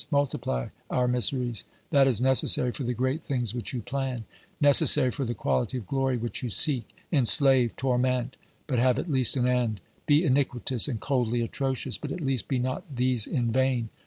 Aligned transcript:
Multiply 0.09 0.69
our 0.89 1.07
miseries, 1.07 1.63
that 1.91 2.07
is 2.07 2.19
necessary 2.19 2.71
for 2.71 2.81
the 2.83 2.95
great 2.95 3.23
things 3.23 3.53
which 3.53 3.71
you 3.71 3.83
plan, 3.83 4.25
necessary 4.59 5.11
for 5.11 5.25
the 5.25 5.35
quality 5.35 5.77
of 5.77 5.85
glory 5.85 6.17
which 6.17 6.41
you 6.41 6.49
seek; 6.49 6.87
enslave, 7.13 7.75
torment, 7.75 8.35
but 8.65 8.79
have 8.79 8.97
at 8.97 9.11
least 9.11 9.37
an 9.37 9.47
end; 9.47 9.79
be 10.07 10.23
iniquitous 10.25 10.87
and 10.87 11.01
coldly 11.01 11.41
atrocious, 11.41 11.99
but 11.99 12.11
at 12.11 12.19
least 12.19 12.47
be 12.47 12.57
not 12.57 12.83
these 12.95 13.27
in 13.27 13.51
vain. 13.51 13.89